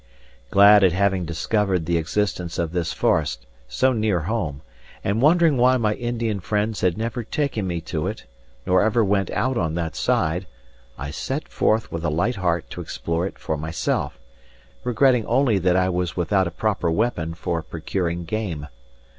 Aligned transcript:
Glad 0.49 0.83
at 0.83 0.93
having 0.93 1.25
discovered 1.25 1.85
the 1.85 1.99
existence 1.99 2.57
of 2.57 2.71
this 2.71 2.91
forest 2.91 3.45
so 3.67 3.93
near 3.93 4.21
home, 4.21 4.63
and 5.03 5.21
wondering 5.21 5.57
why 5.57 5.77
my 5.77 5.93
Indian 5.93 6.39
friends 6.39 6.81
had 6.81 6.97
never 6.97 7.23
taken 7.23 7.67
me 7.67 7.81
to 7.81 8.07
it 8.07 8.25
nor 8.65 8.81
ever 8.81 9.05
went 9.05 9.29
out 9.29 9.59
on 9.59 9.75
that 9.75 9.95
side, 9.95 10.47
I 10.97 11.11
set 11.11 11.47
forth 11.47 11.91
with 11.91 12.03
a 12.03 12.09
light 12.09 12.37
heart 12.37 12.67
to 12.71 12.81
explore 12.81 13.27
it 13.27 13.37
for 13.37 13.57
myself, 13.57 14.17
regretting 14.83 15.27
only 15.27 15.59
that 15.59 15.75
I 15.75 15.87
was 15.89 16.17
without 16.17 16.47
a 16.47 16.57
proper 16.57 16.89
weapon 16.89 17.35
for 17.35 17.61
procuring 17.61 18.25
game. 18.25 18.69